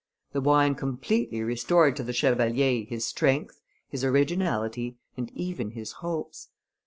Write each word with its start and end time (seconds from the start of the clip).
The 0.31 0.41
wine 0.41 0.73
completely 0.73 1.43
restored 1.43 1.95
to 1.95 2.03
the 2.03 2.11
chevalier 2.11 2.85
his 2.85 3.05
strength, 3.05 3.61
his 3.87 4.03
originality, 4.03 4.97
and 5.15 5.29
even 5.35 5.69
his 5.73 5.91
hopes. 5.91 6.47